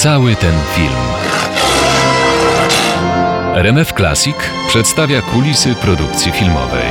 Cały 0.00 0.36
ten 0.36 0.54
film. 0.74 0.96
RMF 3.54 3.92
Classic 3.92 4.36
przedstawia 4.68 5.22
kulisy 5.22 5.74
produkcji 5.74 6.32
filmowej. 6.32 6.84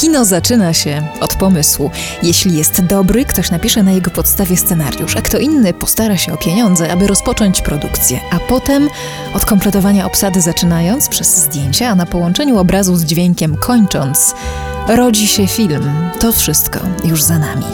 Kino 0.00 0.24
zaczyna 0.24 0.72
się 0.72 1.02
od 1.20 1.34
pomysłu. 1.34 1.90
Jeśli 2.22 2.56
jest 2.56 2.84
dobry, 2.84 3.24
ktoś 3.24 3.50
napisze 3.50 3.82
na 3.82 3.92
jego 3.92 4.10
podstawie 4.10 4.56
scenariusz, 4.56 5.16
a 5.16 5.22
kto 5.22 5.38
inny 5.38 5.74
postara 5.74 6.16
się 6.16 6.32
o 6.32 6.36
pieniądze, 6.36 6.92
aby 6.92 7.06
rozpocząć 7.06 7.62
produkcję, 7.62 8.20
a 8.30 8.38
potem 8.38 8.88
od 9.34 9.44
kompletowania 9.44 10.06
obsady 10.06 10.40
zaczynając 10.40 11.08
przez 11.08 11.36
zdjęcia, 11.36 11.88
a 11.88 11.94
na 11.94 12.06
połączeniu 12.06 12.58
obrazu 12.58 12.96
z 12.96 13.04
dźwiękiem 13.04 13.56
kończąc, 13.56 14.34
rodzi 14.88 15.26
się 15.26 15.46
film. 15.46 15.90
To 16.20 16.32
wszystko 16.32 16.80
już 17.04 17.22
za 17.22 17.38
nami. 17.38 17.64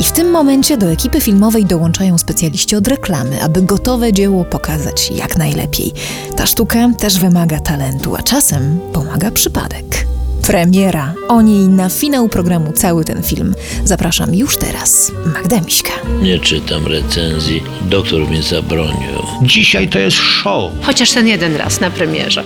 I 0.00 0.04
w 0.04 0.12
tym 0.12 0.30
momencie 0.30 0.76
do 0.78 0.86
ekipy 0.86 1.20
filmowej 1.20 1.64
dołączają 1.64 2.18
specjaliści 2.18 2.76
od 2.76 2.88
reklamy, 2.88 3.42
aby 3.42 3.62
gotowe 3.62 4.12
dzieło 4.12 4.44
pokazać 4.44 5.10
jak 5.10 5.36
najlepiej. 5.36 5.92
Ta 6.36 6.46
sztuka 6.46 6.88
też 6.98 7.18
wymaga 7.18 7.60
talentu, 7.60 8.16
a 8.16 8.22
czasem 8.22 8.80
pomaga 8.92 9.30
przypadek. 9.30 10.11
Premiera. 10.46 11.14
O 11.28 11.42
niej 11.42 11.68
na 11.68 11.88
finał 11.88 12.28
programu 12.28 12.72
cały 12.72 13.04
ten 13.04 13.22
film. 13.22 13.54
Zapraszam 13.84 14.34
już 14.34 14.56
teraz. 14.56 15.12
Magda 15.34 15.60
Miśka. 15.60 15.92
Nie 16.22 16.38
czytam 16.38 16.86
recenzji. 16.86 17.62
Doktor 17.82 18.28
mnie 18.28 18.42
zabronił. 18.42 19.22
Dzisiaj 19.42 19.88
to 19.88 19.98
jest 19.98 20.16
show. 20.16 20.72
Chociaż 20.82 21.10
ten 21.10 21.28
jeden 21.28 21.56
raz 21.56 21.80
na 21.80 21.90
premierze. 21.90 22.44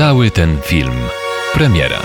Cały 0.00 0.30
ten 0.30 0.56
film. 0.62 0.94
Premiera. 1.54 2.00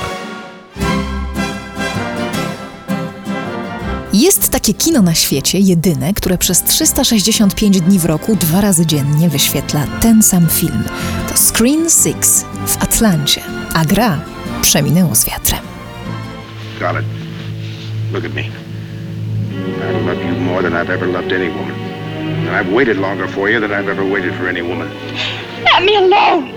Jest 4.14 4.52
takie 4.52 4.74
kino 4.74 5.02
na 5.02 5.14
świecie, 5.14 5.60
jedyne, 5.60 6.14
które 6.14 6.38
przez 6.38 6.64
365 6.64 7.82
dni 7.82 8.00
w 8.00 8.06
roku 8.06 8.36
dwa 8.36 8.62
razy 8.62 8.86
dziennie 8.86 9.30
wyświetla 9.30 9.88
ten 10.02 10.24
sam 10.24 10.48
film. 10.50 10.84
To 11.30 11.38
Screen 11.38 11.90
Six 11.90 12.46
w 12.68 12.84
Atlancie, 12.84 13.42
a 13.74 13.86
gra 13.86 14.20
przeminęło 14.62 15.16
z 15.16 15.26
wiatrem. 15.26 15.60
Scarlett, 16.78 17.06
look 18.14 18.26
at 18.26 18.34
me. 18.34 18.42
I 18.42 20.06
love 20.06 20.26
you 20.26 20.40
more 20.40 20.70
than 20.70 20.74
I've 20.74 20.94
ever 20.94 21.08
loved 21.08 21.34
any 21.34 21.50
woman. 21.50 21.76
And 22.48 22.68
I've 22.68 22.76
waited 22.76 22.98
longer 22.98 23.30
for 23.30 23.50
you 23.50 23.62
than 23.62 23.72
I've 23.72 23.92
ever 23.92 24.12
waited 24.12 24.34
for 24.34 24.50
any 24.50 24.62
woman. 24.62 24.88
Let 25.74 25.84
me 25.86 25.96
alone! 25.98 26.55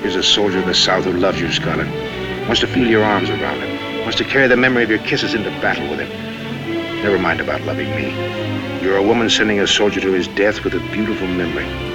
Here's 0.00 0.16
a 0.16 0.22
soldier 0.22 0.60
of 0.60 0.66
the 0.66 0.74
South 0.74 1.04
who 1.04 1.12
loves 1.12 1.38
you, 1.42 1.52
Scarlett. 1.52 1.86
Wants 2.46 2.60
to 2.60 2.66
feel 2.66 2.88
your 2.88 3.04
arms 3.04 3.28
around 3.28 3.60
him. 3.60 4.00
Wants 4.00 4.16
to 4.16 4.24
carry 4.24 4.48
the 4.48 4.56
memory 4.56 4.82
of 4.82 4.88
your 4.88 4.98
kisses 5.00 5.34
into 5.34 5.50
battle 5.60 5.86
with 5.90 6.00
him. 6.00 6.08
Never 7.02 7.18
mind 7.18 7.38
about 7.38 7.60
loving 7.62 7.90
me. 7.90 8.10
You're 8.82 8.96
a 8.96 9.02
woman 9.02 9.28
sending 9.28 9.60
a 9.60 9.66
soldier 9.66 10.00
to 10.00 10.12
his 10.12 10.26
death 10.28 10.64
with 10.64 10.72
a 10.72 10.80
beautiful 10.90 11.28
memory. 11.28 11.89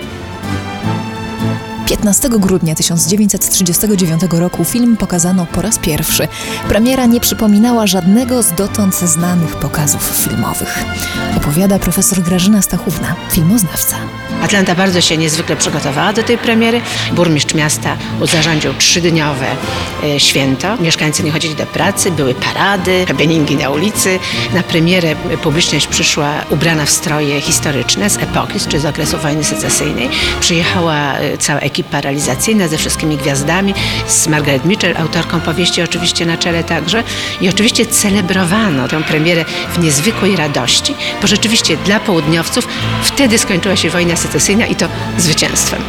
15 1.86 2.30
grudnia 2.30 2.76
1939 2.76 4.22
roku 4.32 4.66
film 4.66 4.98
pokazano 4.98 5.46
po 5.46 5.62
raz 5.62 5.80
pierwszy. 5.80 6.28
Premiera 6.70 7.06
nie 7.06 7.20
przypominała 7.20 7.88
żadnego 7.88 8.44
z 8.44 8.52
dotąd 8.52 8.96
znanych 8.96 9.56
pokazów 9.56 10.04
filmowych. 10.04 10.86
Opowiada 11.38 11.80
profesor 11.80 12.20
Grażyna 12.22 12.62
Stachówna, 12.62 13.16
filmoznawca. 13.32 13.96
Atlanta 14.42 14.76
bardzo 14.76 15.02
się 15.02 15.18
niezwykle 15.18 15.56
przygotowała 15.56 16.14
do 16.14 16.24
tej 16.24 16.38
premiery. 16.38 16.82
Burmistrz 17.12 17.54
miasta 17.54 17.98
zarządził 18.22 18.74
trzydniowe 18.74 19.46
e, 20.04 20.20
święto. 20.20 20.78
Mieszkańcy 20.78 21.24
nie 21.24 21.32
chodzili 21.32 21.56
do 21.56 21.66
pracy, 21.66 22.12
były 22.12 22.34
parady, 22.34 23.06
happeningi 23.08 23.56
na 23.56 23.70
ulicy. 23.70 24.20
Na 24.54 24.64
premierę 24.64 25.16
publiczność 25.44 25.88
przyszła 25.88 26.32
ubrana 26.50 26.86
w 26.86 26.90
stroje 26.90 27.42
historyczne 27.42 28.10
z 28.10 28.18
epoki, 28.18 28.60
czy 28.70 28.80
z 28.80 28.86
okresu 28.86 29.18
wojny 29.18 29.44
secesyjnej. 29.44 30.10
Przyjechała 30.40 31.14
e, 31.14 31.38
cała 31.38 31.60
ekipa 31.60 31.75
realizacyjna 32.02 32.68
ze 32.68 32.78
wszystkimi 32.78 33.18
gwiazdami, 33.18 33.74
z 34.08 34.28
Margaret 34.28 34.66
Mitchell, 34.66 34.98
autorką 34.98 35.42
powieści 35.42 35.82
oczywiście 35.82 36.26
na 36.26 36.38
czele 36.38 36.64
także. 36.64 37.04
I 37.42 37.50
oczywiście 37.50 37.86
celebrowano 37.86 38.88
tę 38.88 39.04
premierę 39.04 39.46
w 39.74 39.80
niezwykłej 39.80 40.36
radości, 40.36 40.96
bo 41.22 41.28
rzeczywiście 41.28 41.78
dla 41.78 42.00
południowców 42.00 42.68
wtedy 43.04 43.38
skończyła 43.38 43.76
się 43.76 43.90
wojna 43.90 44.16
secesyjna 44.16 44.66
i 44.66 44.76
to 44.76 44.88
zwycięstwem. 45.18 45.82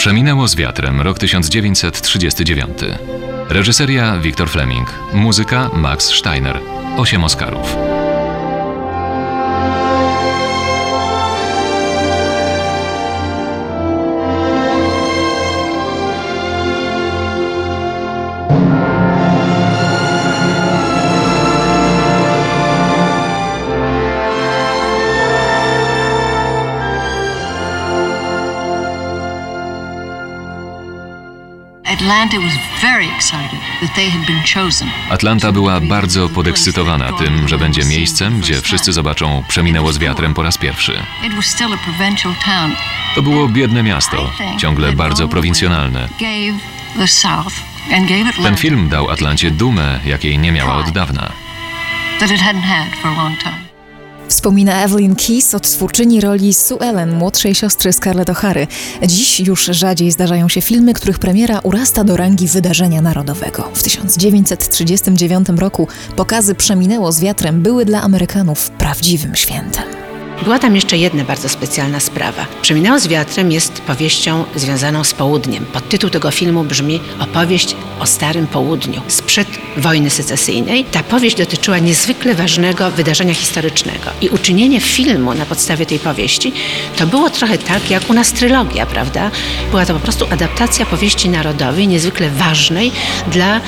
Przeminęło 0.00 0.48
z 0.48 0.56
wiatrem 0.56 1.00
rok 1.00 1.18
1939. 1.18 2.78
Reżyseria 3.48 4.18
Victor 4.18 4.50
Fleming, 4.50 4.94
muzyka 5.12 5.70
Max 5.74 6.14
Steiner. 6.14 6.60
Osiem 6.96 7.24
Oscarów. 7.24 7.89
Atlanta 35.10 35.52
była 35.52 35.80
bardzo 35.80 36.28
podekscytowana 36.28 37.12
tym, 37.12 37.48
że 37.48 37.58
będzie 37.58 37.84
miejscem, 37.84 38.40
gdzie 38.40 38.60
wszyscy 38.60 38.92
zobaczą 38.92 39.44
Przeminęło 39.48 39.92
z 39.92 39.98
wiatrem 39.98 40.34
po 40.34 40.42
raz 40.42 40.58
pierwszy. 40.58 41.02
To 43.14 43.22
było 43.22 43.48
biedne 43.48 43.82
miasto, 43.82 44.30
ciągle 44.58 44.92
bardzo 44.92 45.28
prowincjonalne. 45.28 46.08
Ten 48.42 48.56
film 48.56 48.88
dał 48.88 49.10
Atlancie 49.10 49.50
dumę, 49.50 50.00
jakiej 50.04 50.38
nie 50.38 50.52
miała 50.52 50.76
od 50.76 50.90
dawna. 50.90 51.32
Wspomina 54.40 54.84
Evelyn 54.84 55.14
Keyes, 55.14 55.54
odtwórczyni 55.54 56.20
roli 56.20 56.54
Sue 56.54 56.78
Ellen, 56.80 57.14
młodszej 57.14 57.54
siostry 57.54 57.92
Scarlett 57.92 58.28
O'Hary. 58.28 58.66
Dziś 59.06 59.40
już 59.40 59.64
rzadziej 59.64 60.10
zdarzają 60.10 60.48
się 60.48 60.60
filmy, 60.60 60.94
których 60.94 61.18
premiera 61.18 61.58
urasta 61.58 62.04
do 62.04 62.16
rangi 62.16 62.48
wydarzenia 62.48 63.02
narodowego. 63.02 63.70
W 63.74 63.82
1939 63.82 65.48
roku 65.48 65.88
pokazy 66.16 66.54
Przeminęło 66.54 67.12
z 67.12 67.20
wiatrem 67.20 67.62
były 67.62 67.84
dla 67.84 68.02
Amerykanów 68.02 68.70
prawdziwym 68.70 69.36
świętem. 69.36 70.09
Była 70.42 70.58
tam 70.58 70.74
jeszcze 70.74 70.96
jedna 70.96 71.24
bardzo 71.24 71.48
specjalna 71.48 72.00
sprawa. 72.00 72.46
Przeminęło 72.62 73.00
z 73.00 73.08
wiatrem 73.08 73.52
jest 73.52 73.80
powieścią 73.80 74.44
związaną 74.54 75.04
z 75.04 75.14
południem. 75.14 75.66
Podtytuł 75.66 76.10
tego 76.10 76.30
filmu 76.30 76.64
brzmi 76.64 77.00
Opowieść 77.18 77.76
o 78.00 78.06
Starym 78.06 78.46
Południu 78.46 79.02
sprzed 79.08 79.48
wojny 79.76 80.10
secesyjnej. 80.10 80.84
Ta 80.84 81.02
powieść 81.02 81.36
dotyczyła 81.36 81.78
niezwykle 81.78 82.34
ważnego 82.34 82.90
wydarzenia 82.90 83.34
historycznego. 83.34 84.10
I 84.20 84.28
uczynienie 84.28 84.80
filmu 84.80 85.34
na 85.34 85.46
podstawie 85.46 85.86
tej 85.86 85.98
powieści 85.98 86.52
to 86.96 87.06
było 87.06 87.30
trochę 87.30 87.58
tak 87.58 87.90
jak 87.90 88.10
u 88.10 88.12
nas 88.12 88.32
trylogia, 88.32 88.86
prawda? 88.86 89.30
Była 89.70 89.86
to 89.86 89.94
po 89.94 90.00
prostu 90.00 90.26
adaptacja 90.30 90.86
powieści 90.86 91.28
narodowej, 91.28 91.88
niezwykle 91.88 92.30
ważnej 92.30 92.92
dla 93.32 93.60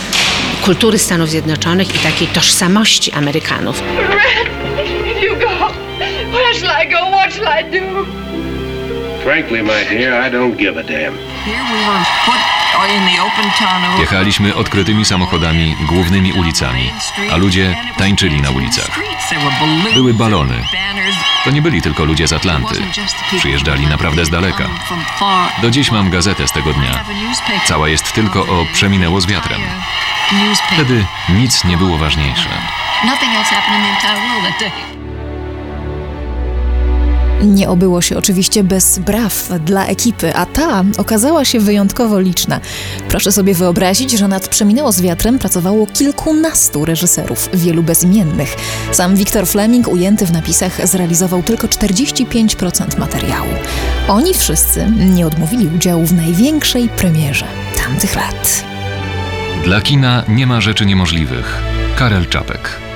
kultury 0.65 0.99
Stanów 0.99 1.31
Zjednoczonych 1.31 1.95
i 1.95 1.99
takiej 1.99 2.29
tożsamości 2.29 3.13
Amerykanów. 3.13 3.83
shall 7.43 7.59
I 7.59 7.63
do? 7.63 8.07
Frankly, 9.25 9.63
my 9.63 9.85
dear, 9.91 10.15
I 10.15 10.31
don't 10.31 10.57
give 10.57 10.77
a 10.77 10.83
damn. 10.83 11.15
Here 11.45 11.65
we 11.73 11.79
were 11.89 12.05
put 12.27 12.41
in 12.97 13.03
the 13.07 13.23
open 13.23 13.51
tunnel. 13.59 14.01
Jechaliśmy 14.01 14.55
odkrytymi 14.55 15.05
samochodami 15.05 15.77
głównymi 15.89 16.33
ulicami, 16.33 16.91
a 17.33 17.37
ludzie 17.37 17.77
tańczyli 17.99 18.43
na 18.43 18.51
ulicach. 18.51 19.01
Były 19.95 20.15
balony. 20.15 20.65
To 21.45 21.51
nie 21.51 21.63
byli 21.63 21.83
tylko 21.83 22.05
ludzie 22.05 22.29
z 22.29 22.33
Atlanty. 22.33 22.75
Przyjeżdżali 23.39 23.87
naprawdę 23.87 24.25
z 24.25 24.31
daleka. 24.31 24.69
Do 25.63 25.71
dziś 25.71 25.91
mam 25.91 26.11
gazetę 26.11 26.49
z 26.49 26.53
tego 26.53 26.73
dnia. 26.73 27.05
Cała 27.65 27.89
jest 27.89 28.13
tylko 28.13 28.41
o 28.41 28.67
Przeminęło 28.73 29.21
z 29.21 29.27
wiatrem. 29.27 29.61
Wtedy 30.73 31.05
nic 31.29 31.65
nie 31.65 31.77
było 31.77 31.99
ważniejsze. 31.99 32.49
Nothing 33.05 33.35
else 33.35 33.55
happened 33.55 33.79
in 33.79 33.83
the 33.83 33.91
entire 33.91 34.29
world 34.29 34.43
that 34.45 34.61
day. 34.61 35.02
Nie 37.43 37.69
obyło 37.69 38.01
się 38.01 38.19
oczywiście 38.19 38.65
bez 38.65 38.99
braw 38.99 39.49
dla 39.65 39.87
ekipy, 39.87 40.35
a 40.35 40.47
ta 40.47 40.85
okazała 40.99 41.45
się 41.45 41.61
wyjątkowo 41.61 42.21
liczna. 42.21 42.61
Proszę 43.09 43.33
sobie 43.33 43.55
wyobrazić, 43.55 44.13
że 44.13 44.29
nad 44.29 44.49
Przeminęło 44.49 44.93
z 44.93 45.01
wiatrem 45.01 45.39
pracowało 45.39 45.87
kilkunastu 45.87 46.85
reżyserów, 46.85 47.49
wielu 47.55 47.83
bezimiennych. 47.83 48.57
Sam 48.93 49.17
Victor 49.17 49.47
Fleming 49.47 49.89
ujęty 49.89 50.27
w 50.27 50.33
napisach 50.33 50.87
zrealizował 50.87 51.43
tylko 51.43 51.67
45% 51.67 52.99
materiału. 52.99 53.51
Oni 54.09 54.35
wszyscy 54.35 54.93
nie 55.15 55.27
odmówili 55.27 55.69
udziału 55.77 56.07
w 56.07 56.13
największej 56.13 56.89
premierze 56.89 57.47
tamtych 57.77 58.17
lat. 58.17 58.65
Dla 59.65 59.81
kina 59.81 60.25
nie 60.29 60.47
ma 60.47 60.61
rzeczy 60.61 60.87
niemożliwych. 60.87 61.63
Karel 61.97 62.27
Czapek. 62.27 62.92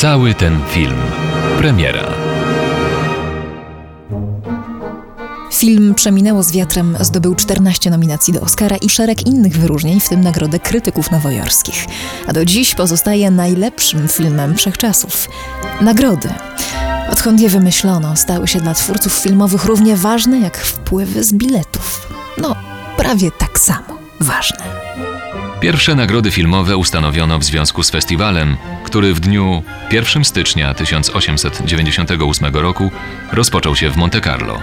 Cały 0.00 0.34
ten 0.34 0.60
film. 0.68 0.96
Premiera. 1.58 2.12
Film 5.52 5.94
Przeminęło 5.94 6.42
z 6.42 6.52
wiatrem 6.52 6.96
zdobył 7.00 7.34
14 7.34 7.90
nominacji 7.90 8.34
do 8.34 8.40
Oscara 8.40 8.76
i 8.76 8.88
szereg 8.88 9.26
innych 9.26 9.58
wyróżnień, 9.58 10.00
w 10.00 10.08
tym 10.08 10.20
nagrodę 10.20 10.58
krytyków 10.58 11.10
nowojorskich. 11.10 11.86
A 12.26 12.32
do 12.32 12.44
dziś 12.44 12.74
pozostaje 12.74 13.30
najlepszym 13.30 14.08
filmem 14.08 14.56
wszechczasów. 14.56 15.28
Nagrody. 15.80 16.28
Odkąd 17.12 17.40
je 17.40 17.48
wymyślono, 17.48 18.16
stały 18.16 18.48
się 18.48 18.60
dla 18.60 18.74
twórców 18.74 19.12
filmowych 19.12 19.64
równie 19.64 19.96
ważne 19.96 20.40
jak 20.40 20.58
wpływy 20.58 21.24
z 21.24 21.32
biletów. 21.32 22.08
No, 22.38 22.56
prawie 22.96 23.30
tak 23.30 23.58
samo 23.58 23.98
ważne. 24.20 24.64
Pierwsze 25.60 25.94
nagrody 25.94 26.30
filmowe 26.30 26.76
ustanowiono 26.76 27.38
w 27.38 27.44
związku 27.44 27.82
z 27.82 27.90
festiwalem, 27.90 28.56
który 28.84 29.14
w 29.14 29.20
dniu 29.20 29.62
1 29.92 30.24
stycznia 30.24 30.74
1898 30.74 32.56
roku 32.56 32.90
rozpoczął 33.32 33.76
się 33.76 33.90
w 33.90 33.96
Monte 33.96 34.20
Carlo. 34.20 34.58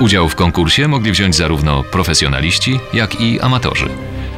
Udział 0.00 0.28
w 0.28 0.34
konkursie 0.34 0.88
mogli 0.88 1.12
wziąć 1.12 1.36
zarówno 1.36 1.82
profesjonaliści, 1.82 2.80
jak 2.92 3.20
i 3.20 3.40
amatorzy. 3.40 3.88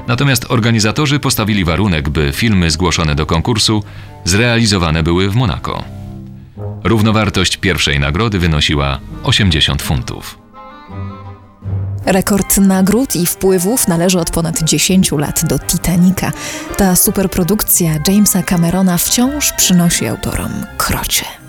Natomiast 0.07 0.47
organizatorzy 0.49 1.19
postawili 1.19 1.65
warunek, 1.65 2.09
by 2.09 2.33
filmy 2.33 2.71
zgłoszone 2.71 3.15
do 3.15 3.27
konkursu 3.27 3.85
zrealizowane 4.25 5.03
były 5.03 5.31
w 5.31 5.35
Monako. 5.35 5.85
Równowartość 6.85 7.57
pierwszej 7.57 8.01
nagrody 8.01 8.39
wynosiła 8.39 9.01
80 9.23 9.83
funtów. 9.83 10.39
Rekord 12.07 12.59
nagród 12.59 13.17
i 13.17 13.27
wpływów 13.27 13.89
należy 13.89 14.19
od 14.19 14.31
ponad 14.31 14.63
10 14.63 15.13
lat 15.13 15.45
do 15.45 15.59
Titanica. 15.59 16.33
Ta 16.77 16.97
superprodukcja 16.97 17.91
Jamesa 18.09 18.43
Camerona 18.43 18.99
wciąż 18.99 19.53
przynosi 19.53 20.07
autorom 20.07 20.53
krocie. 20.79 21.40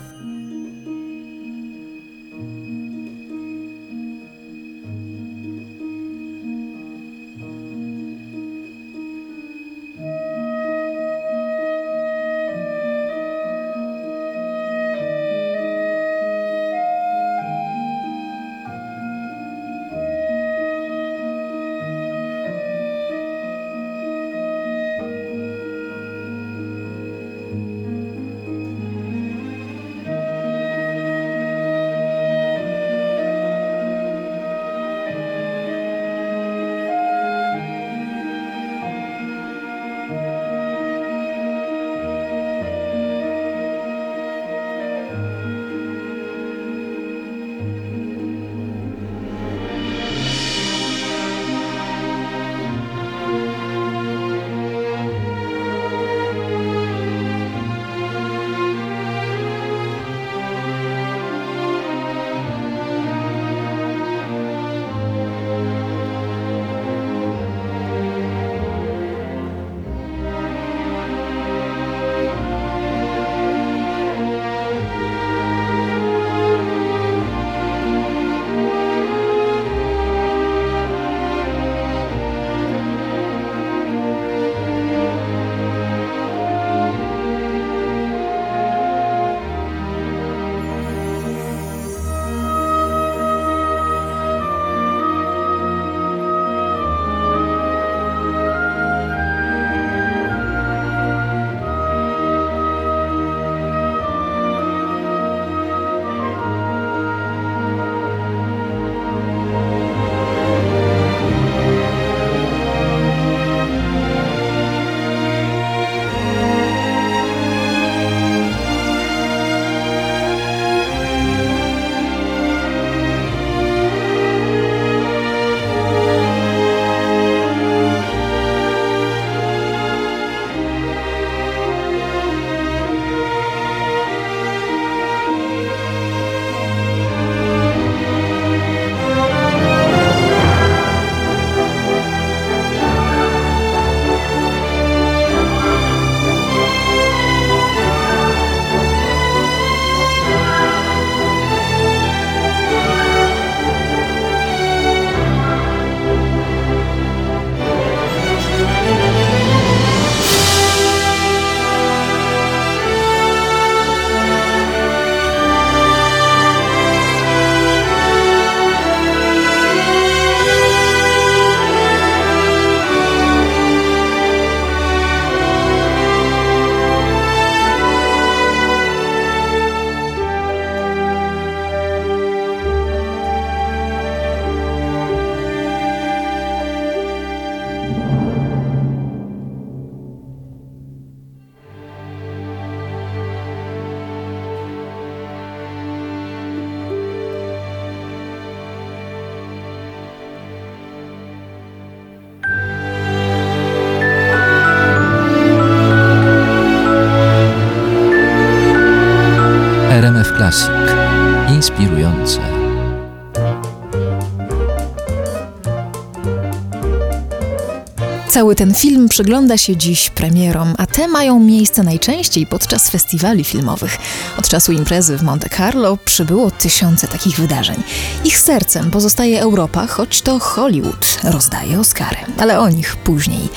Ten 218.56 218.74
film 218.74 219.08
przygląda 219.08 219.58
się 219.58 219.76
dziś 219.76 220.10
premierom, 220.10 220.74
a 220.78 220.86
te 220.86 221.08
mają 221.08 221.40
miejsce 221.40 221.82
najczęściej 221.82 222.46
podczas 222.46 222.90
festiwali 222.90 223.44
filmowych. 223.44 223.98
Od 224.38 224.48
czasu 224.48 224.72
imprezy 224.72 225.18
w 225.18 225.22
Monte 225.22 225.48
Carlo 225.48 225.96
przybyło 226.04 226.50
tysiące 226.50 227.08
takich 227.08 227.36
wydarzeń. 227.36 227.82
Ich 228.24 228.38
sercem 228.38 228.90
pozostaje 228.90 229.40
Europa, 229.40 229.86
choć 229.86 230.22
to 230.22 230.38
Hollywood 230.38 231.18
rozdaje 231.24 231.80
Oscary, 231.80 232.16
ale 232.38 232.60
o 232.60 232.68
nich 232.68 232.96
później. 232.96 233.48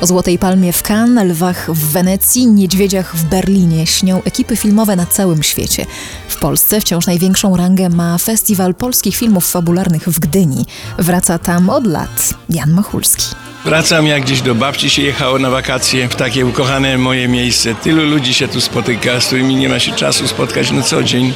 O 0.00 0.06
Złotej 0.06 0.38
Palmie 0.38 0.72
w 0.72 0.82
Cannes, 0.82 1.28
Lwach 1.28 1.70
w 1.74 1.92
Wenecji, 1.92 2.46
Niedźwiedziach 2.46 3.16
w 3.16 3.24
Berlinie 3.24 3.86
śnią 3.86 4.22
ekipy 4.24 4.56
filmowe 4.56 4.96
na 4.96 5.06
całym 5.06 5.42
świecie. 5.42 5.86
W 6.28 6.36
Polsce 6.36 6.80
wciąż 6.80 7.06
największą 7.06 7.56
rangę 7.56 7.88
ma 7.88 8.18
Festiwal 8.18 8.74
Polskich 8.74 9.16
Filmów 9.16 9.50
Fabularnych 9.50 10.08
w 10.08 10.20
Gdyni. 10.20 10.66
Wraca 10.98 11.38
tam 11.38 11.70
od 11.70 11.86
lat 11.86 12.34
Jan 12.48 12.70
Machulski. 12.70 13.41
Wracam 13.64 14.06
jak 14.06 14.22
gdzieś 14.22 14.40
do 14.40 14.54
babci 14.54 14.90
się 14.90 15.02
jechało 15.02 15.38
na 15.38 15.50
wakacje, 15.50 16.08
w 16.08 16.16
takie 16.16 16.46
ukochane 16.46 16.98
moje 16.98 17.28
miejsce. 17.28 17.74
Tylu 17.74 18.04
ludzi 18.04 18.34
się 18.34 18.48
tu 18.48 18.60
spotyka, 18.60 19.20
z 19.20 19.26
którymi 19.26 19.56
nie 19.56 19.68
ma 19.68 19.78
się 19.78 19.92
czasu 19.92 20.28
spotkać 20.28 20.70
na 20.70 20.82
co 20.82 21.02
dzień, 21.02 21.32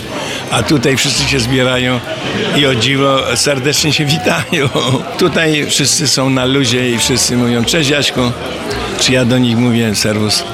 a 0.50 0.62
tutaj 0.62 0.96
wszyscy 0.96 1.28
się 1.28 1.40
zbierają 1.40 2.00
i 2.56 2.66
o 2.66 2.74
dziwo 2.74 3.36
serdecznie 3.36 3.92
się 3.92 4.04
witają. 4.16 4.68
Tutaj 5.18 5.66
wszyscy 5.70 6.08
są 6.08 6.30
na 6.30 6.44
luzie 6.44 6.90
i 6.90 6.98
wszyscy 6.98 7.36
mówią 7.36 7.64
cześć 7.64 7.90
Jaśku, 7.90 8.20
czy 9.00 9.12
ja 9.12 9.24
do 9.24 9.38
nich 9.38 9.56
mówię 9.56 9.94
serwus. 9.94 10.44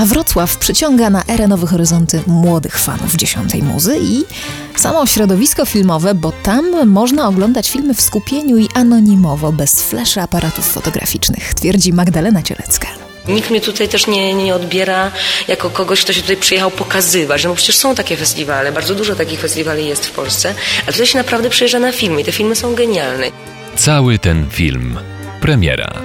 A 0.00 0.04
Wrocław 0.06 0.56
przyciąga 0.56 1.10
na 1.10 1.24
erę 1.28 1.48
Nowe 1.48 1.66
Horyzonty 1.66 2.22
młodych 2.26 2.78
fanów 2.78 3.16
dziesiątej 3.16 3.62
muzy 3.62 3.98
i 4.02 4.24
samo 4.76 5.06
środowisko 5.06 5.64
filmowe, 5.64 6.14
bo 6.14 6.32
tam 6.32 6.86
można 6.86 7.28
oglądać 7.28 7.70
filmy 7.70 7.94
w 7.94 8.00
skupieniu 8.00 8.58
i 8.58 8.68
anonimowo, 8.74 9.52
bez 9.52 9.82
fleszy 9.82 10.20
aparatów 10.20 10.66
fotograficznych, 10.72 11.54
twierdzi 11.54 11.92
Magdalena 11.92 12.42
Cielecka. 12.42 12.88
Nikt 13.28 13.50
mnie 13.50 13.60
tutaj 13.60 13.88
też 13.88 14.06
nie, 14.06 14.34
nie 14.34 14.54
odbiera 14.54 15.10
jako 15.48 15.70
kogoś, 15.70 16.04
kto 16.04 16.12
się 16.12 16.20
tutaj 16.20 16.36
przyjechał 16.36 16.70
pokazywać, 16.70 17.40
że 17.40 17.48
no 17.48 17.54
przecież 17.54 17.76
są 17.76 17.94
takie 17.94 18.16
festiwale, 18.16 18.72
bardzo 18.72 18.94
dużo 18.94 19.14
takich 19.14 19.40
festiwali 19.40 19.86
jest 19.86 20.06
w 20.06 20.10
Polsce, 20.10 20.54
a 20.86 20.92
tutaj 20.92 21.06
się 21.06 21.18
naprawdę 21.18 21.50
przyjeżdża 21.50 21.78
na 21.78 21.92
filmy 21.92 22.20
i 22.20 22.24
te 22.24 22.32
filmy 22.32 22.56
są 22.56 22.74
genialne. 22.74 23.26
Cały 23.76 24.18
ten 24.18 24.50
film. 24.50 24.98
Premiera. 25.40 26.02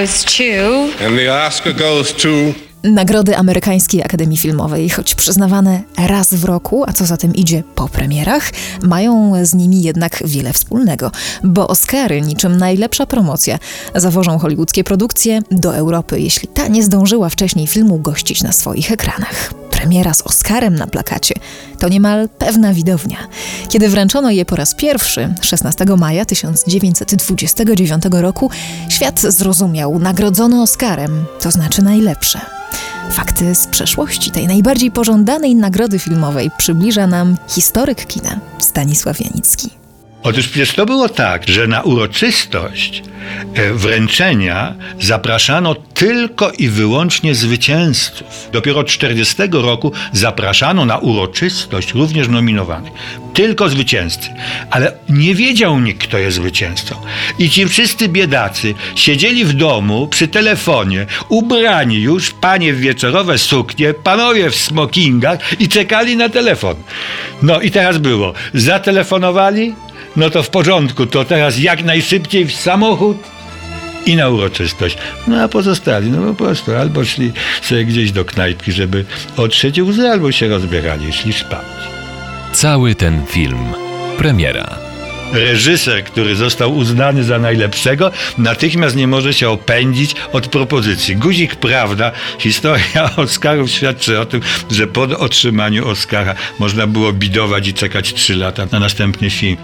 Goes 0.00 0.24
to. 0.24 1.04
And 1.06 1.18
the 1.18 1.46
Oscar 1.46 1.74
goes 1.74 2.12
to. 2.12 2.28
Nagrody 2.82 3.36
Amerykańskiej 3.36 4.02
Akademii 4.02 4.38
Filmowej, 4.38 4.90
choć 4.90 5.14
przyznawane 5.14 5.82
raz 5.98 6.34
w 6.34 6.44
roku, 6.44 6.84
a 6.86 6.92
co 6.92 7.06
za 7.06 7.16
tym 7.16 7.34
idzie 7.34 7.62
po 7.74 7.88
premierach, 7.88 8.50
mają 8.82 9.32
z 9.44 9.54
nimi 9.54 9.82
jednak 9.82 10.22
wiele 10.24 10.52
wspólnego, 10.52 11.10
bo 11.44 11.68
Oscary, 11.68 12.20
niczym 12.20 12.56
najlepsza 12.56 13.06
promocja, 13.06 13.58
zawożą 13.94 14.38
hollywoodzkie 14.38 14.84
produkcje 14.84 15.42
do 15.50 15.76
Europy, 15.76 16.20
jeśli 16.20 16.48
ta 16.48 16.68
nie 16.68 16.82
zdążyła 16.82 17.28
wcześniej 17.28 17.66
filmu 17.66 17.98
gościć 17.98 18.42
na 18.42 18.52
swoich 18.52 18.92
ekranach. 18.92 19.52
Premiera 19.80 20.14
z 20.14 20.22
Oscarem 20.22 20.74
na 20.74 20.86
plakacie 20.86 21.34
to 21.78 21.88
niemal 21.88 22.28
pewna 22.28 22.74
widownia. 22.74 23.16
Kiedy 23.68 23.88
wręczono 23.88 24.30
je 24.30 24.44
po 24.44 24.56
raz 24.56 24.74
pierwszy, 24.74 25.34
16 25.40 25.84
maja 25.96 26.24
1929 26.24 28.04
roku, 28.10 28.50
świat 28.88 29.20
zrozumiał, 29.20 29.98
nagrodzony 29.98 30.62
Oscarem, 30.62 31.24
to 31.40 31.50
znaczy 31.50 31.82
najlepsze. 31.82 32.40
Fakty 33.10 33.54
z 33.54 33.66
przeszłości 33.66 34.30
tej 34.30 34.46
najbardziej 34.46 34.90
pożądanej 34.90 35.54
nagrody 35.54 35.98
filmowej 35.98 36.50
przybliża 36.58 37.06
nam 37.06 37.36
historyk 37.48 38.06
kina 38.06 38.40
Stanisław 38.58 39.20
Janicki. 39.20 39.70
Otóż 40.22 40.48
przecież 40.48 40.74
to 40.74 40.86
było 40.86 41.08
tak, 41.08 41.48
że 41.48 41.66
na 41.66 41.82
uroczystość 41.82 43.02
e, 43.54 43.72
wręczenia 43.72 44.74
zapraszano 45.00 45.74
tylko 45.74 46.50
i 46.50 46.68
wyłącznie 46.68 47.34
zwycięzców. 47.34 48.48
Dopiero 48.52 48.84
40 48.84 49.36
roku 49.52 49.92
zapraszano 50.12 50.84
na 50.84 50.98
uroczystość 50.98 51.92
również 51.94 52.28
nominowanych. 52.28 52.92
Tylko 53.34 53.68
zwycięzcy. 53.68 54.28
Ale 54.70 54.92
nie 55.08 55.34
wiedział 55.34 55.80
nikt, 55.80 56.02
kto 56.08 56.18
jest 56.18 56.36
zwycięzcą. 56.36 56.94
I 57.38 57.50
ci 57.50 57.68
wszyscy 57.68 58.08
biedacy 58.08 58.74
siedzieli 58.94 59.44
w 59.44 59.52
domu 59.52 60.08
przy 60.08 60.28
telefonie, 60.28 61.06
ubrani 61.28 61.96
już, 61.96 62.30
panie 62.30 62.72
w 62.72 62.80
wieczorowe 62.80 63.38
suknie, 63.38 63.94
panowie 63.94 64.50
w 64.50 64.56
smokingach 64.56 65.60
i 65.60 65.68
czekali 65.68 66.16
na 66.16 66.28
telefon. 66.28 66.74
No 67.42 67.60
i 67.60 67.70
teraz 67.70 67.98
było, 67.98 68.32
zatelefonowali, 68.54 69.74
no 70.16 70.30
to 70.30 70.42
w 70.42 70.50
porządku, 70.50 71.06
to 71.06 71.24
teraz 71.24 71.58
jak 71.58 71.84
najszybciej 71.84 72.44
w 72.44 72.52
samochód 72.52 73.16
i 74.06 74.16
na 74.16 74.28
uroczystość. 74.28 74.98
No 75.28 75.42
a 75.42 75.48
pozostali, 75.48 76.10
no 76.10 76.34
po 76.34 76.44
prostu 76.44 76.74
albo 76.74 77.04
szli 77.04 77.32
sobie 77.62 77.84
gdzieś 77.84 78.12
do 78.12 78.24
knajpki, 78.24 78.72
żeby 78.72 79.04
otrzeć 79.36 79.80
łzy, 79.80 80.08
albo 80.08 80.32
się 80.32 80.48
rozbierali, 80.48 81.12
szli 81.12 81.32
spać. 81.32 81.66
Cały 82.52 82.94
ten 82.94 83.26
film. 83.26 83.64
Premiera. 84.18 84.78
Reżyser, 85.32 86.04
który 86.04 86.36
został 86.36 86.76
uznany 86.76 87.24
za 87.24 87.38
najlepszego, 87.38 88.10
natychmiast 88.38 88.96
nie 88.96 89.06
może 89.06 89.34
się 89.34 89.50
opędzić 89.50 90.14
od 90.32 90.46
propozycji. 90.46 91.16
Guzik 91.16 91.56
Prawda, 91.56 92.12
historia 92.38 93.10
Oscarów 93.16 93.70
świadczy 93.70 94.20
o 94.20 94.24
tym, 94.24 94.40
że 94.70 94.86
po 94.86 95.02
otrzymaniu 95.02 95.88
Oscara 95.88 96.34
można 96.58 96.86
było 96.86 97.12
bidować 97.12 97.68
i 97.68 97.74
czekać 97.74 98.14
trzy 98.14 98.36
lata 98.36 98.66
na 98.72 98.80
następny 98.80 99.30
film. 99.30 99.56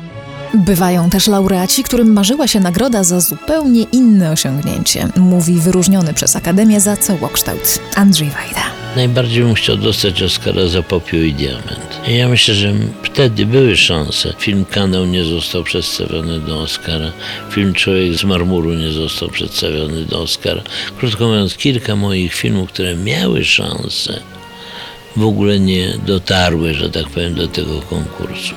Bywają 0.55 1.11
też 1.11 1.27
laureaci, 1.27 1.83
którym 1.83 2.13
marzyła 2.13 2.49
się 2.49 2.61
nagroda 2.61 3.05
za 3.05 3.21
zupełnie 3.21 3.83
inne 3.83 4.33
osiągnięcie, 4.33 5.09
mówi 5.17 5.61
wyróżniony 5.61 6.15
przez 6.15 6.37
Akademię 6.37 6.81
za 6.81 6.97
całokształt 6.97 7.81
Andrzej 7.95 8.31
Wajda. 8.31 8.63
Najbardziej 8.97 9.45
bym 9.45 9.55
chciał 9.55 9.77
dostać 9.77 10.23
Oscara 10.23 10.67
za 10.69 10.83
Popiół 10.83 11.21
i 11.21 11.33
Diament. 11.33 12.01
I 12.09 12.17
ja 12.17 12.29
myślę, 12.29 12.55
że 12.55 12.73
wtedy 13.03 13.47
były 13.47 13.77
szanse. 13.77 14.33
Film 14.39 14.65
Kanał 14.65 15.07
nie 15.07 15.25
został 15.25 15.65
przedstawiony 15.65 16.41
do 16.41 16.61
Oscara. 16.61 17.13
Film 17.51 17.75
Człowiek 17.75 18.15
z 18.15 18.25
marmuru 18.25 18.75
nie 18.75 18.93
został 18.93 19.29
przedstawiony 19.29 20.05
do 20.05 20.23
Oscara. 20.23 20.63
Krótko 20.99 21.27
mówiąc, 21.27 21.57
kilka 21.57 21.97
moich 21.97 22.35
filmów, 22.35 22.69
które 22.69 22.95
miały 22.95 23.45
szansę, 23.45 24.21
w 25.17 25.25
ogóle 25.25 25.61
nie 25.61 25.99
dotarły, 26.07 26.75
że 26.75 26.91
tak 26.91 27.09
powiem, 27.09 27.35
do 27.35 27.49
tego 27.49 27.81
konkursu. 27.81 28.55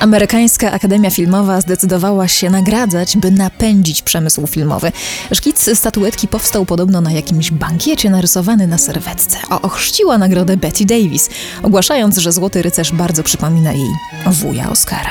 Amerykańska 0.00 0.72
Akademia 0.72 1.10
Filmowa 1.10 1.60
zdecydowała 1.60 2.28
się 2.28 2.50
nagradzać, 2.50 3.16
by 3.16 3.30
napędzić 3.30 4.02
przemysł 4.02 4.46
filmowy. 4.46 4.92
Szkic 5.34 5.78
statuetki 5.78 6.28
powstał 6.28 6.66
podobno 6.66 7.00
na 7.00 7.12
jakimś 7.12 7.50
bankiecie 7.50 8.10
narysowany 8.10 8.66
na 8.66 8.78
serwetce, 8.78 9.38
a 9.50 9.62
ochrzciła 9.62 10.18
nagrodę 10.18 10.56
Betty 10.56 10.84
Davis, 10.84 11.30
ogłaszając, 11.62 12.16
że 12.16 12.32
Złoty 12.32 12.62
Rycerz 12.62 12.92
bardzo 12.92 13.22
przypomina 13.22 13.72
jej 13.72 13.88
wuja 14.26 14.70
Oscara. 14.70 15.10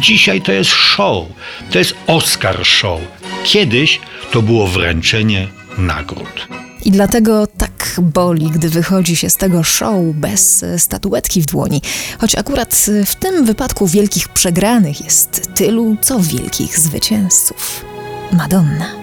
Dzisiaj 0.00 0.42
to 0.42 0.52
jest 0.52 0.70
show, 0.70 1.26
to 1.70 1.78
jest 1.78 1.94
Oscar 2.06 2.66
show. 2.66 3.00
Kiedyś 3.44 4.00
to 4.32 4.42
było 4.42 4.66
wręczenie 4.66 5.48
nagród. 5.78 6.48
I 6.84 6.90
dlatego 6.90 7.46
tak 7.46 7.71
boli, 8.00 8.50
gdy 8.50 8.68
wychodzi 8.68 9.16
się 9.16 9.30
z 9.30 9.36
tego 9.36 9.62
show 9.62 9.96
bez 10.14 10.64
statuetki 10.78 11.42
w 11.42 11.46
dłoni. 11.46 11.82
Choć 12.18 12.34
akurat 12.34 12.86
w 13.06 13.14
tym 13.14 13.44
wypadku 13.44 13.86
wielkich 13.86 14.28
przegranych 14.28 15.04
jest 15.04 15.50
tylu, 15.54 15.96
co 16.00 16.20
wielkich 16.20 16.78
zwycięzców. 16.78 17.84
Madonna. 18.32 19.01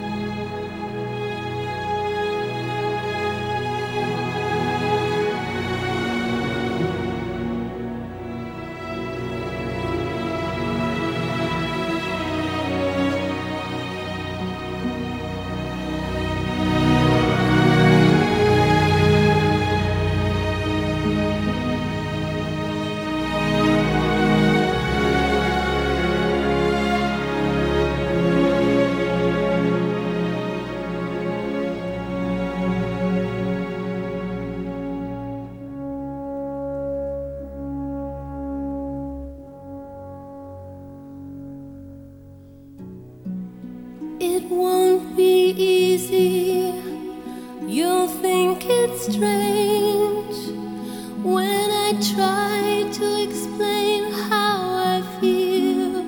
I 51.90 51.94
try 52.14 52.86
to 53.00 53.24
explain 53.24 54.12
how 54.30 54.76
I 54.76 55.02
feel. 55.20 56.04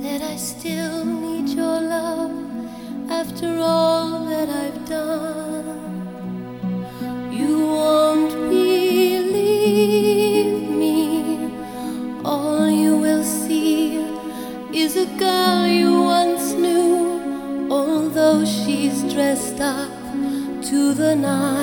That 0.00 0.22
I 0.22 0.36
still 0.36 1.04
need 1.04 1.50
your 1.50 1.78
love 1.78 2.32
after 3.10 3.58
all 3.60 4.24
that 4.30 4.48
I've 4.48 4.88
done. 4.88 5.76
You 7.30 7.66
won't 7.66 8.32
believe 8.48 9.34
me. 10.70 11.52
All 12.24 12.70
you 12.70 12.96
will 12.96 13.24
see 13.24 13.98
is 14.72 14.96
a 14.96 15.04
girl 15.18 15.66
you 15.66 16.00
once 16.00 16.54
knew, 16.54 17.68
although 17.70 18.46
she's 18.46 19.02
dressed 19.12 19.60
up 19.60 19.92
to 20.62 20.94
the 20.94 21.14
nines 21.14 21.61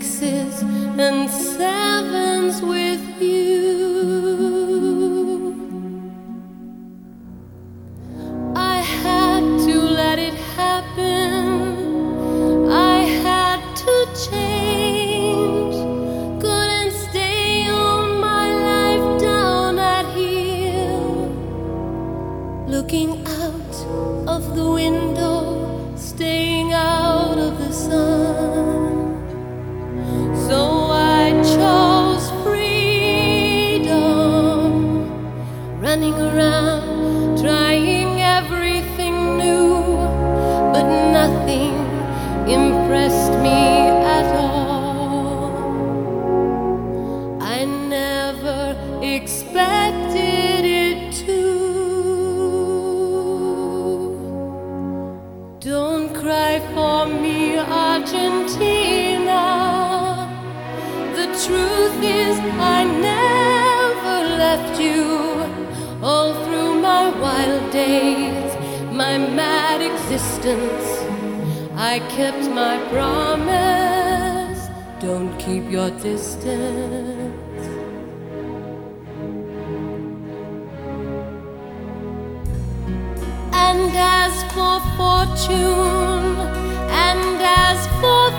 sixes 0.00 0.62
and 0.98 1.28
sevens 1.28 2.62
with 2.62 3.20
you. 3.20 3.71
Truth 61.46 61.98
is, 62.04 62.38
I 62.78 62.84
never 62.84 64.18
left 64.42 64.80
you. 64.80 65.02
All 66.00 66.34
through 66.44 66.80
my 66.80 67.10
wild 67.20 67.72
days, 67.72 68.52
my 68.92 69.18
mad 69.18 69.80
existence, 69.82 70.88
I 71.74 71.98
kept 72.16 72.44
my 72.62 72.76
promise. 72.92 74.60
Don't 75.00 75.36
keep 75.38 75.68
your 75.68 75.90
distance. 75.90 77.32
And 83.66 83.90
as 83.96 84.34
for 84.54 84.76
fortune, 84.98 86.36
and 87.08 87.36
as 87.42 87.80
for 88.00 88.30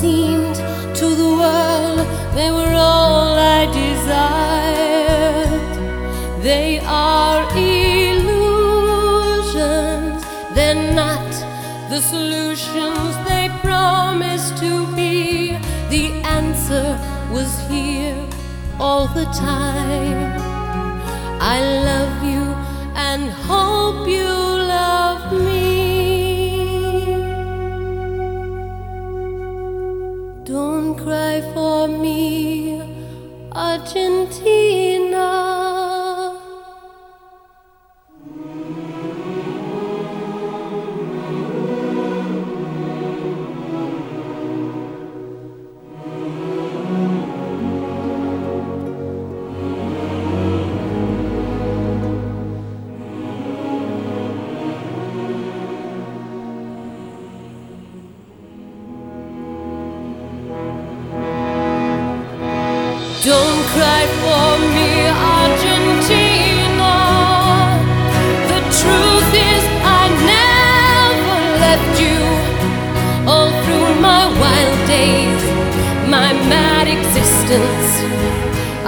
seemed 0.00 0.54
to 0.94 1.06
the 1.22 1.30
world 1.40 2.06
they 2.36 2.50
were 2.52 2.74
all 2.74 3.34
I 3.36 3.66
desired, 3.82 5.50
they 6.40 6.78
are 6.84 7.42
illusions, 7.56 8.28
they're 10.54 10.94
not 10.94 11.32
the 11.90 12.00
solutions 12.00 13.10
they 13.28 13.48
promised 13.60 14.56
to 14.58 14.86
be. 14.94 15.58
The 15.90 16.06
answer 16.38 16.86
was 17.32 17.50
here 17.68 18.22
all 18.78 19.08
the 19.08 19.26
time. 19.50 20.40
I 21.56 21.58
love 21.90 22.22
you 22.32 22.44
and 22.94 23.22
hope 23.50 24.06
you 24.06 24.28
love 24.76 25.32
me. 25.32 25.57
Cry 31.08 31.40
for 31.54 31.88
me, 31.88 32.82
Argentina. 33.52 34.67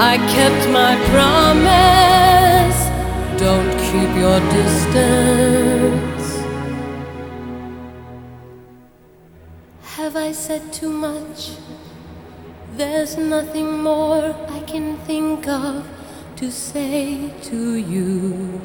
I 0.02 0.16
kept 0.16 0.66
my 0.70 0.96
promise. 1.12 2.80
Don't 3.38 3.70
keep 3.86 4.10
your 4.16 4.40
distance. 4.48 6.26
Have 9.82 10.16
I 10.16 10.32
said 10.32 10.72
too 10.72 10.88
much? 10.88 11.50
There's 12.78 13.18
nothing 13.18 13.82
more 13.82 14.34
I 14.48 14.60
can 14.60 14.96
think 15.04 15.46
of 15.46 15.86
to 16.36 16.50
say 16.50 17.34
to 17.50 17.74
you. 17.74 18.58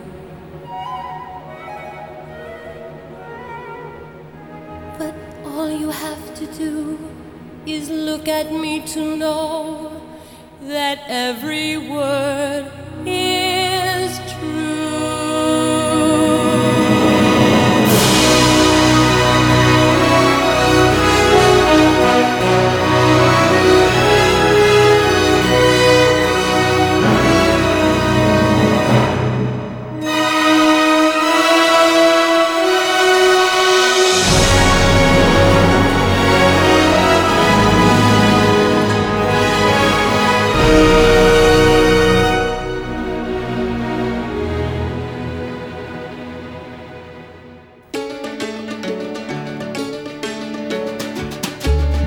But 4.98 5.13
all 5.43 5.69
you 5.69 5.89
have 5.89 6.34
to 6.36 6.45
do 6.48 6.98
is 7.65 7.89
look 7.89 8.30
at 8.30 8.54
me 8.54 8.88
to 8.93 9.17
know 9.17 9.95
that 10.67 10.99
every 11.08 11.78
word 11.78 12.71
is 13.06 13.55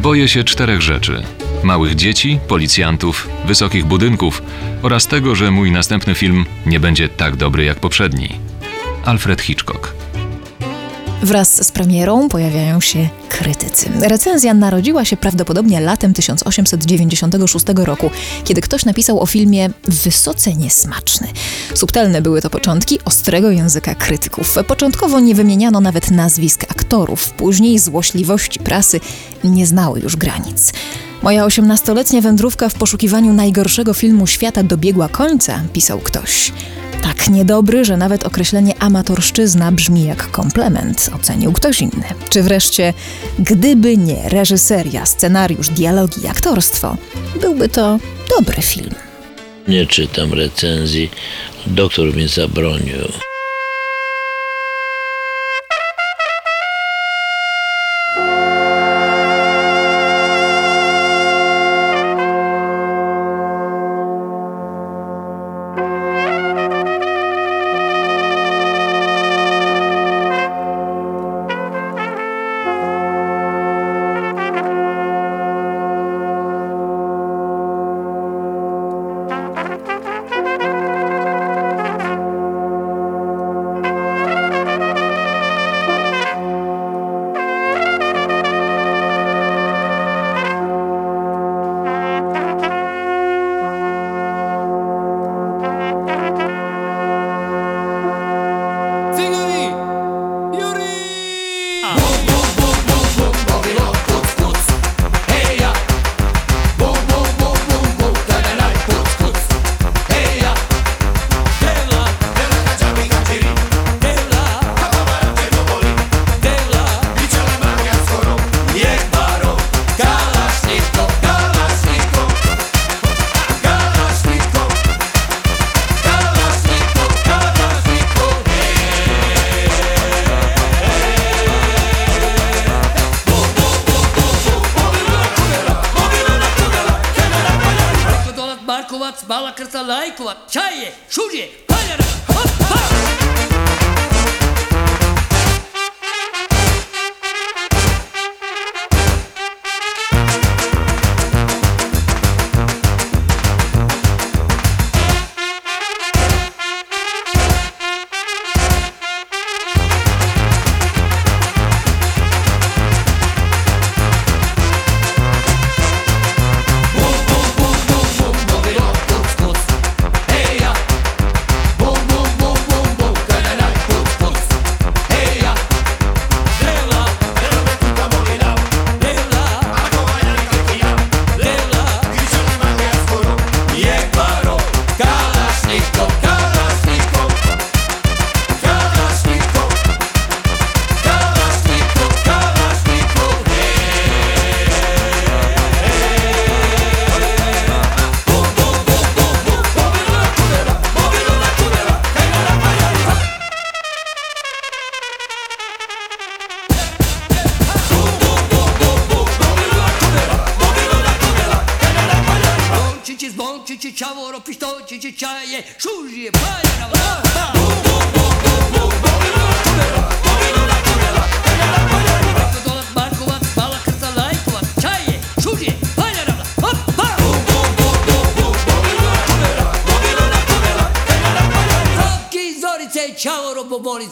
Boję 0.09 0.29
się 0.29 0.45
czterech 0.45 0.83
rzeczy: 0.83 1.23
małych 1.63 1.95
dzieci, 1.95 2.39
policjantów, 2.49 3.29
wysokich 3.45 3.85
budynków 3.85 4.43
oraz 4.83 5.07
tego, 5.07 5.35
że 5.35 5.51
mój 5.51 5.73
następny 5.73 6.15
film 6.15 6.45
nie 6.67 6.81
będzie 6.81 7.09
tak 7.09 7.37
dobry 7.37 7.65
jak 7.65 7.81
poprzedni. 7.81 8.29
Alfred 9.05 9.41
Hitchcock. 9.43 9.95
Wraz 11.23 11.67
z 11.67 11.73
premierą 11.73 12.29
pojawiają 12.29 12.81
się 12.81 13.09
krytycy. 13.29 13.91
Recenzja 14.01 14.55
narodziła 14.55 15.05
się 15.05 15.17
prawdopodobnie 15.17 15.81
latem 15.81 16.15
1896 16.15 17.67
roku, 17.77 18.11
kiedy 18.45 18.61
ktoś 18.61 18.85
napisał 18.85 19.21
o 19.21 19.27
filmie 19.27 19.71
wysoce 19.85 20.55
niesmaczny. 20.55 21.27
Subtelne 21.75 22.23
były 22.23 22.43
to 22.43 22.51
początki 22.51 22.99
ostrego 23.05 23.51
języka 23.51 23.95
krytyków. 23.95 24.57
Początkowo 24.67 25.21
nie 25.21 25.35
wymieniano 25.35 25.81
nawet 25.81 26.11
nazwisk 26.11 26.65
aktorów, 26.69 27.31
później 27.31 27.79
złośliwości 27.79 28.61
prasy 28.61 29.01
nie 29.45 29.67
znały 29.67 30.01
już 30.01 30.17
granic. 30.17 30.73
Moja 31.23 31.45
osiemnastoletnia 31.45 32.21
wędrówka 32.21 32.69
w 32.69 32.75
poszukiwaniu 32.75 33.33
najgorszego 33.33 33.95
filmu 33.95 34.27
świata 34.27 34.63
dobiegła 34.63 35.09
końca, 35.09 35.63
pisał 35.73 35.99
ktoś. 35.99 36.53
Tak 37.03 37.29
niedobry, 37.29 37.85
że 37.85 37.97
nawet 37.97 38.25
określenie 38.25 38.75
amatorszczyzna 38.79 39.73
brzmi 39.73 40.05
jak 40.05 40.31
komplement, 40.31 41.11
ocenił 41.15 41.53
ktoś 41.53 41.81
inny. 41.81 42.05
Czy 42.29 42.43
wreszcie, 42.43 42.95
gdyby 43.39 43.97
nie 43.97 44.29
reżyseria, 44.29 45.07
scenariusz, 45.07 45.69
dialogi 45.69 46.25
i 46.25 46.27
aktorstwo, 46.27 46.97
byłby 47.41 47.69
to 47.69 47.99
dobry 48.39 48.63
film. 48.63 48.95
Nie 49.69 49.87
czytam 49.87 50.33
recenzji. 50.33 51.11
Doktor 51.67 52.17
mi 52.17 52.29
zabronił. 52.29 53.09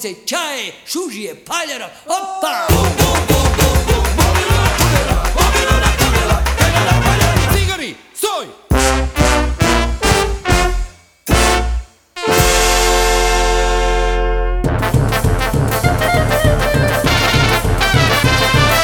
Robobolice, 0.06 0.26
Čaje, 0.26 0.72
Šužje, 0.86 1.34
Paljara, 1.34 1.90
hopa! 2.06 2.66
Cigari, 7.54 7.94
stoj! 8.14 8.46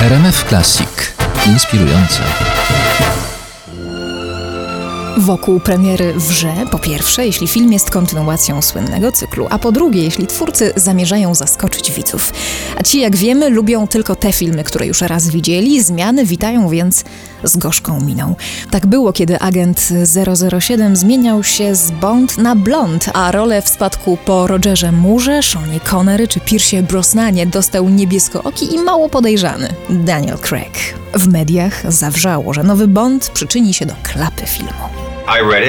RMF 0.00 0.48
Classic. 0.48 0.88
Inspirujące. 1.46 2.51
Wokół 5.18 5.60
premiery 5.60 6.12
wrze, 6.16 6.54
po 6.70 6.78
pierwsze, 6.78 7.26
jeśli 7.26 7.48
film 7.48 7.72
jest 7.72 7.90
kontynuacją 7.90 8.62
słynnego 8.62 9.12
cyklu, 9.12 9.46
a 9.50 9.58
po 9.58 9.72
drugie, 9.72 10.02
jeśli 10.02 10.26
twórcy 10.26 10.72
zamierzają 10.76 11.34
zaskoczyć 11.34 11.92
widzów. 11.92 12.32
A 12.76 12.82
ci, 12.82 13.00
jak 13.00 13.16
wiemy, 13.16 13.50
lubią 13.50 13.86
tylko 13.86 14.16
te 14.16 14.32
filmy, 14.32 14.64
które 14.64 14.86
już 14.86 15.00
raz 15.00 15.28
widzieli, 15.28 15.82
zmiany 15.82 16.24
witają 16.24 16.68
więc 16.68 17.04
z 17.44 17.56
gorzką 17.56 18.00
miną. 18.00 18.34
Tak 18.70 18.86
było, 18.86 19.12
kiedy 19.12 19.38
agent 19.38 19.88
007 20.60 20.96
zmieniał 20.96 21.44
się 21.44 21.74
z 21.74 21.90
Bond 21.90 22.38
na 22.38 22.56
blond, 22.56 23.10
a 23.14 23.32
rolę 23.32 23.62
w 23.62 23.68
spadku 23.68 24.18
po 24.24 24.46
Rogerze 24.46 24.92
Moorze, 24.92 25.42
Seanie 25.42 25.80
Connery 25.80 26.28
czy 26.28 26.40
Piercie 26.40 26.82
Brosnanie 26.82 27.46
dostał 27.46 27.88
niebieskooki 27.88 28.74
i 28.74 28.78
mało 28.78 29.08
podejrzany 29.08 29.68
Daniel 29.90 30.38
Craig. 30.38 30.94
W 31.14 31.28
mediach 31.28 31.92
zawrzało, 31.92 32.54
że 32.54 32.62
nowy 32.62 32.88
Bond 32.88 33.28
przyczyni 33.28 33.74
się 33.74 33.86
do 33.86 33.94
klapy 34.02 34.46
filmu. 34.46 35.11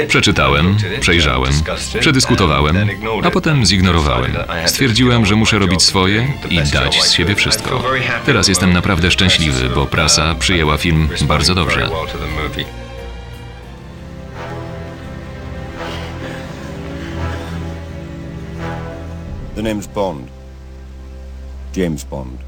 Przeczytałem, 0.07 0.77
przejrzałem, 0.99 1.53
przedyskutowałem, 1.99 2.77
a 3.23 3.31
potem 3.31 3.65
zignorowałem. 3.65 4.31
Stwierdziłem, 4.65 5.25
że 5.25 5.35
muszę 5.35 5.59
robić 5.59 5.83
swoje 5.83 6.27
i 6.49 6.57
dać 6.57 7.03
z 7.03 7.11
siebie 7.11 7.35
wszystko. 7.35 7.83
Teraz 8.25 8.47
jestem 8.47 8.73
naprawdę 8.73 9.11
szczęśliwy, 9.11 9.69
bo 9.69 9.85
prasa 9.85 10.35
przyjęła 10.35 10.77
film 10.77 11.09
bardzo 11.21 11.55
dobrze. 11.55 11.89
The 19.55 19.61
name's 19.61 19.87
Bond. 19.87 20.27
James 21.75 22.03
Bond. 22.03 22.39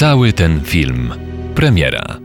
Cały 0.00 0.32
ten 0.32 0.60
film. 0.60 1.14
Premiera. 1.54 2.18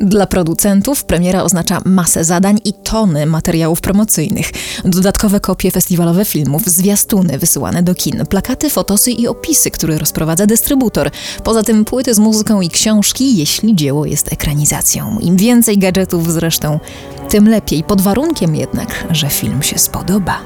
Dla 0.00 0.26
producentów 0.26 1.04
premiera 1.04 1.42
oznacza 1.42 1.80
masę 1.84 2.24
zadań 2.24 2.58
i 2.64 2.72
tony 2.72 3.26
materiałów 3.26 3.80
promocyjnych, 3.80 4.50
dodatkowe 4.84 5.40
kopie 5.40 5.70
festiwalowe 5.70 6.24
filmów, 6.24 6.66
zwiastuny 6.66 7.38
wysyłane 7.38 7.82
do 7.82 7.94
kin, 7.94 8.26
plakaty, 8.26 8.70
fotosy 8.70 9.10
i 9.10 9.28
opisy, 9.28 9.70
które 9.70 9.98
rozprowadza 9.98 10.46
dystrybutor. 10.46 11.10
Poza 11.44 11.62
tym 11.62 11.84
płyty 11.84 12.14
z 12.14 12.18
muzyką 12.18 12.60
i 12.60 12.68
książki, 12.68 13.36
jeśli 13.36 13.74
dzieło 13.74 14.06
jest 14.06 14.32
ekranizacją. 14.32 15.18
Im 15.20 15.36
więcej 15.36 15.78
gadżetów 15.78 16.32
zresztą, 16.32 16.80
tym 17.28 17.48
lepiej, 17.48 17.84
pod 17.84 18.00
warunkiem 18.00 18.56
jednak, 18.56 19.04
że 19.10 19.28
film 19.28 19.62
się 19.62 19.78
spodoba. 19.78 20.40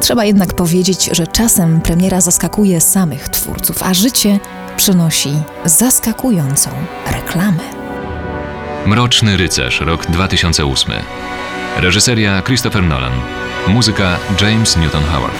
Trzeba 0.00 0.24
jednak 0.24 0.54
powiedzieć, 0.54 1.08
że 1.12 1.26
czasem 1.26 1.80
premiera 1.80 2.20
zaskakuje 2.20 2.80
samych 2.80 3.28
twórców, 3.28 3.82
a 3.82 3.94
życie 3.94 4.38
przynosi 4.76 5.32
zaskakującą 5.64 6.70
reklamę. 7.12 7.62
Mroczny 8.86 9.36
rycerz, 9.36 9.80
rok 9.80 10.06
2008. 10.06 10.94
Reżyseria 11.76 12.42
Christopher 12.42 12.82
Nolan. 12.82 13.12
Muzyka 13.68 14.18
James 14.40 14.76
Newton 14.76 15.04
Howard. 15.04 15.38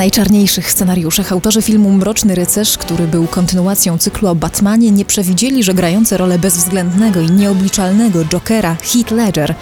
Najczarniejszych 0.00 0.72
scenariuszach 0.72 1.32
autorzy 1.32 1.62
filmu 1.62 1.90
Mroczny 1.90 2.34
Rycerz, 2.34 2.78
który 2.78 3.06
był 3.08 3.26
kontynuacją 3.26 3.98
cyklu 3.98 4.28
o 4.28 4.34
Batmanie, 4.34 4.90
nie 4.90 5.04
przewidzieli, 5.04 5.64
że 5.64 5.74
grający 5.74 6.16
rolę 6.16 6.38
bezwzględnego 6.38 7.20
i 7.20 7.30
nieobliczalnego 7.30 8.24
Jokera 8.24 8.76
Heath 8.82 9.10
Ledger 9.10 9.54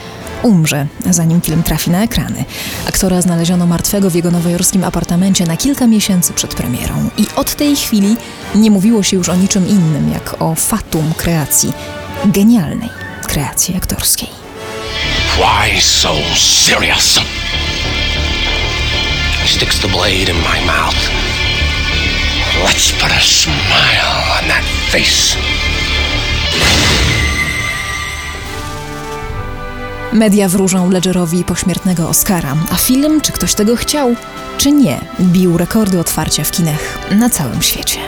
umrze, 0.42 0.86
zanim 1.10 1.40
film 1.40 1.62
trafi 1.62 1.90
na 1.90 2.02
ekrany. 2.02 2.44
Aktora 2.88 3.22
znaleziono 3.22 3.66
martwego 3.66 4.10
w 4.10 4.14
jego 4.14 4.30
nowojorskim 4.30 4.84
apartamencie 4.84 5.46
na 5.46 5.56
kilka 5.56 5.86
miesięcy 5.86 6.32
przed 6.32 6.54
premierą 6.54 7.10
i 7.16 7.26
od 7.36 7.54
tej 7.54 7.76
chwili 7.76 8.16
nie 8.54 8.70
mówiło 8.70 9.02
się 9.02 9.16
już 9.16 9.28
o 9.28 9.36
niczym 9.36 9.68
innym, 9.68 10.12
jak 10.12 10.42
o 10.42 10.54
fatum 10.54 11.12
kreacji, 11.16 11.72
genialnej 12.24 12.90
kreacji 13.22 13.76
aktorskiej. 13.76 14.28
Why 15.36 15.80
so 15.80 16.14
serious? 16.36 17.20
The 19.82 19.88
blade 19.88 20.28
in 20.28 20.36
my 20.36 20.58
mouth. 20.66 21.10
Let's 22.64 22.90
put 23.00 23.12
a 23.12 23.20
smile 23.20 24.10
on 24.36 24.48
that 24.48 24.64
face. 24.90 25.36
Media 30.12 30.48
wróżą 30.48 30.90
Ledgerowi 30.90 31.44
pośmiertnego 31.44 32.08
Oscara, 32.08 32.56
a 32.72 32.76
film, 32.76 33.20
czy 33.20 33.32
ktoś 33.32 33.54
tego 33.54 33.76
chciał, 33.76 34.14
czy 34.56 34.72
nie, 34.72 35.00
bił 35.20 35.58
rekordy 35.58 36.00
otwarcia 36.00 36.44
w 36.44 36.50
kinach 36.50 36.98
na 37.10 37.30
całym 37.30 37.62
świecie. 37.62 37.98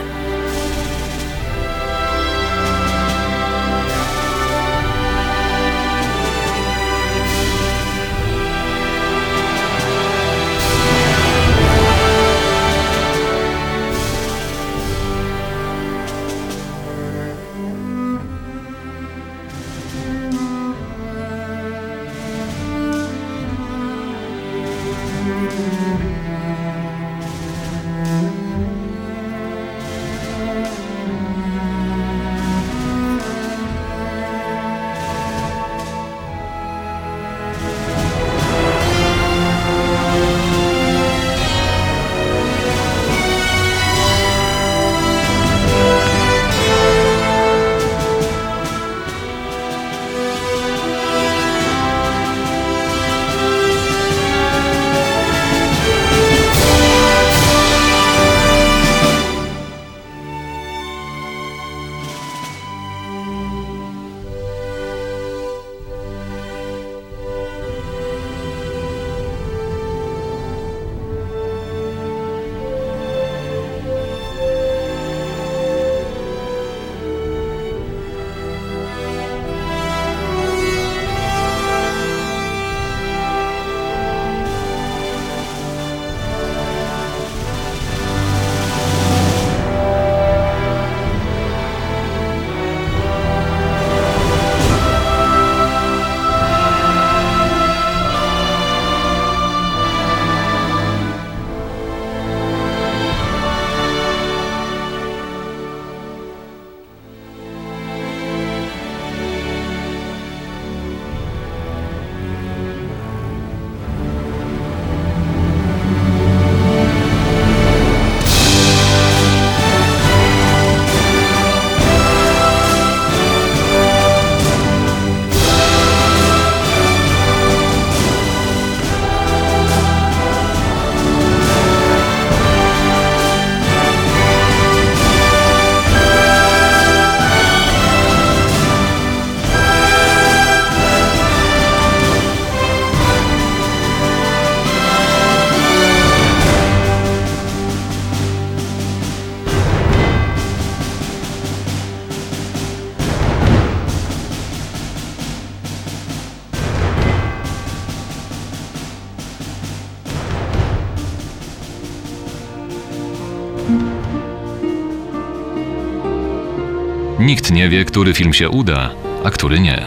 Nikt 167.21 167.51
nie 167.51 167.69
wie, 167.69 167.85
który 167.85 168.13
film 168.13 168.33
się 168.33 168.49
uda, 168.49 168.89
a 169.23 169.31
który 169.31 169.59
nie. 169.59 169.85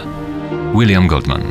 William 0.75 1.07
Goldman. 1.07 1.43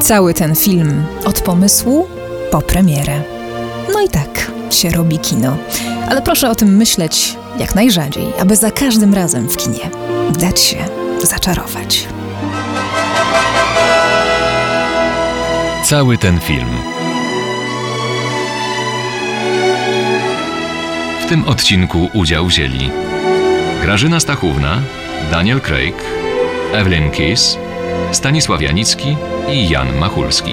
Cały 0.00 0.34
ten 0.34 0.54
film 0.54 1.04
od 1.24 1.40
pomysłu 1.40 2.06
po 2.50 2.62
premierę. 2.62 3.22
No 3.92 4.00
i 4.00 4.08
tak 4.08 4.50
się 4.70 4.90
robi 4.90 5.18
kino. 5.18 5.56
Ale 6.08 6.22
proszę 6.22 6.50
o 6.50 6.54
tym 6.54 6.76
myśleć 6.76 7.36
jak 7.58 7.74
najrzadziej, 7.74 8.26
aby 8.40 8.56
za 8.56 8.70
każdym 8.70 9.14
razem 9.14 9.48
w 9.48 9.56
kinie 9.56 9.90
dać 10.38 10.60
się 10.60 10.76
zaczarować. 11.22 12.08
Cały 15.84 16.18
ten 16.18 16.40
film. 16.40 16.95
W 21.26 21.28
tym 21.28 21.44
odcinku 21.44 22.10
udział 22.12 22.46
wzięli 22.46 22.90
Grażyna 23.82 24.20
Stachówna, 24.20 24.82
Daniel 25.30 25.60
Craig, 25.60 25.94
Evelyn 26.72 27.10
Kiss, 27.10 27.58
Stanisław 28.12 28.62
Janicki 28.62 29.16
i 29.52 29.68
Jan 29.68 29.96
Machulski. 29.96 30.52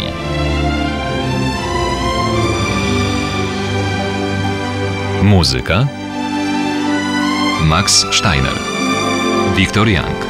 Muzyka. 5.24 5.88
Max 7.63 8.05
Steiner. 8.11 8.59
Wiktor 9.55 9.89
Young 9.89 10.26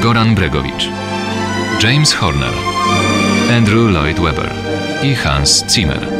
Goran 0.00 0.34
Bregowicz. 0.34 0.88
James 1.82 2.12
Horner. 2.12 2.54
Andrew 3.56 3.90
Lloyd 3.90 4.20
Webber 4.20 4.50
i 5.02 5.14
Hans 5.14 5.64
Zimmer. 5.68 6.19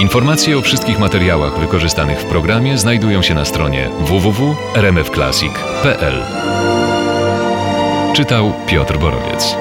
Informacje 0.00 0.58
o 0.58 0.62
wszystkich 0.62 0.98
materiałach 0.98 1.58
wykorzystanych 1.58 2.20
w 2.20 2.24
programie 2.24 2.78
znajdują 2.78 3.22
się 3.22 3.34
na 3.34 3.44
stronie 3.44 3.90
www.rmfclassic.pl 3.98 6.24
Czytał 8.14 8.52
Piotr 8.66 8.98
Borowiec. 8.98 9.56